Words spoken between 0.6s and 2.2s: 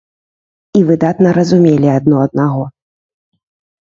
І выдатна разумелі адно